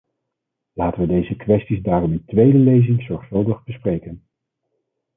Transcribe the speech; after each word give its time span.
Laten 0.73 0.99
we 1.01 1.07
deze 1.07 1.35
kwesties 1.35 1.81
daarom 1.81 2.11
in 2.11 2.25
tweede 2.25 2.57
lezing 2.57 3.01
zorgvuldig 3.03 3.63
bespreken. 3.63 4.27